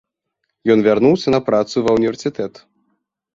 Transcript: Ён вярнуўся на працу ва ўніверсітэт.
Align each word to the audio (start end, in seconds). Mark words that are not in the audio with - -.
Ён 0.75 0.79
вярнуўся 0.87 1.27
на 1.35 1.41
працу 1.51 1.85
ва 1.89 1.95
ўніверсітэт. 1.99 2.53